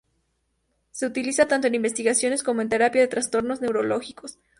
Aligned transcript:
Se 0.89 1.05
utiliza 1.05 1.47
tanto 1.47 1.67
en 1.67 1.75
investigación 1.75 2.35
como 2.43 2.61
en 2.61 2.69
terapia 2.69 3.01
de 3.01 3.07
trastornos 3.07 3.61
neurológicos. 3.61 4.39